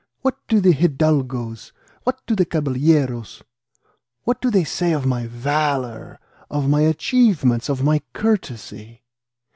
What 0.23 0.39
do 0.47 0.59
the 0.59 0.73
hidalgos? 0.73 1.73
What 2.05 2.25
do 2.25 2.35
the 2.35 2.43
caballeros? 2.43 3.43
What 4.23 4.41
do 4.41 4.49
they 4.49 4.63
say 4.63 4.93
of 4.93 5.05
my 5.05 5.27
valour; 5.27 6.19
of 6.49 6.67
my 6.67 6.81
achievements; 6.81 7.69
of 7.69 7.83
my 7.83 8.01
courtesy? 8.11 9.03